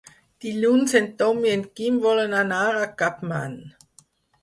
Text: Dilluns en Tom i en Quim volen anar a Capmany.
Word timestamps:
Dilluns 0.45 0.95
en 1.01 1.09
Tom 1.19 1.45
i 1.49 1.53
en 1.59 1.67
Quim 1.81 2.01
volen 2.07 2.35
anar 2.41 2.65
a 2.73 2.91
Capmany. 3.05 3.59